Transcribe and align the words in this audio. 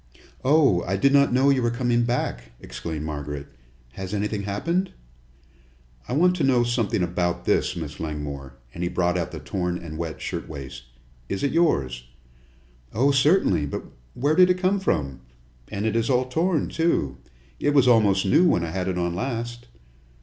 "Oh, 0.43 0.81
I 0.87 0.97
did 0.97 1.13
not 1.13 1.31
know 1.31 1.51
you 1.51 1.61
were 1.61 1.69
coming 1.69 2.05
back!" 2.05 2.53
exclaimed 2.59 3.05
Margaret. 3.05 3.45
"Has 3.91 4.15
anything 4.15 4.41
happened?" 4.41 4.89
"I 6.07 6.13
want 6.13 6.35
to 6.37 6.43
know 6.43 6.63
something 6.63 7.03
about 7.03 7.45
this, 7.45 7.75
Miss 7.75 7.99
Langmore," 7.99 8.55
and 8.73 8.81
he 8.81 8.89
brought 8.89 9.15
out 9.15 9.29
the 9.29 9.39
torn 9.39 9.77
and 9.77 9.99
wet 9.99 10.19
shirtwaist. 10.19 10.85
"Is 11.29 11.43
it 11.43 11.51
yours?" 11.51 12.05
"Oh, 12.95 13.11
certainly; 13.11 13.67
but 13.67 13.85
where 14.15 14.33
did 14.33 14.49
it 14.49 14.57
come 14.57 14.79
from? 14.79 15.19
And 15.67 15.85
it 15.85 15.95
is 15.95 16.09
all 16.09 16.25
torn, 16.25 16.67
too! 16.69 17.17
It 17.59 17.75
was 17.75 17.87
almost 17.87 18.25
new 18.25 18.43
when 18.47 18.63
I 18.63 18.71
had 18.71 18.87
it 18.87 18.97
on 18.97 19.13
last!" 19.13 19.67